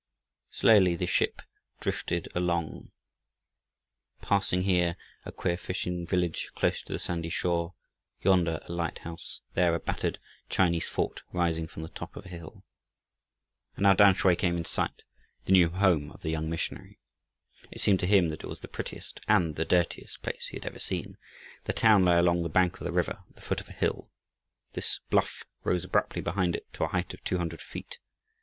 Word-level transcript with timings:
Slowly 0.49 0.95
the 0.95 1.05
ship 1.05 1.41
drifted 1.79 2.27
along, 2.33 2.89
passing, 4.19 4.63
here 4.63 4.95
a 5.25 5.31
queer 5.31 5.57
fishing 5.57 6.07
village 6.07 6.49
close 6.55 6.81
to 6.81 6.91
the 6.91 6.97
sandy 6.97 7.29
shore, 7.29 7.75
yonder 8.23 8.59
a 8.67 8.71
light 8.71 8.97
house, 8.97 9.41
there 9.53 9.75
a 9.75 9.79
battered 9.79 10.17
Chinese 10.49 10.89
fort 10.89 11.21
rising 11.31 11.67
from 11.67 11.83
the 11.83 11.87
top 11.87 12.15
of 12.15 12.25
a 12.25 12.29
hill. 12.29 12.63
And 13.75 13.83
now 13.83 13.93
Tamsui 13.93 14.35
came 14.35 14.57
in 14.57 14.65
sight 14.65 15.03
the 15.45 15.51
new 15.51 15.69
home 15.69 16.09
of 16.09 16.23
the 16.23 16.31
young 16.31 16.49
missionary. 16.49 16.97
It 17.69 17.79
seemed 17.79 17.99
to 17.99 18.07
him 18.07 18.29
that 18.29 18.41
it 18.43 18.47
was 18.49 18.61
the 18.61 18.67
prettiest 18.67 19.19
and 19.27 19.55
the 19.55 19.65
dirtiest 19.65 20.23
place 20.23 20.47
he 20.47 20.57
had 20.57 20.65
ever 20.65 20.79
seen. 20.79 21.15
The 21.65 21.73
town 21.73 22.05
lay 22.05 22.17
along 22.17 22.41
the 22.41 22.49
bank 22.49 22.81
of 22.81 22.85
the 22.85 22.91
river 22.91 23.21
at 23.29 23.35
the 23.35 23.41
foot 23.41 23.61
of 23.61 23.69
a 23.69 23.71
hill. 23.71 24.09
This 24.73 24.99
bluff 25.11 25.43
rose 25.63 25.83
abruptly 25.85 26.23
behind 26.23 26.55
it 26.55 26.65
to 26.73 26.85
a 26.85 26.87
height 26.87 27.13
of 27.13 27.23
two 27.23 27.37
hundred 27.37 27.61
feet. 27.61 27.99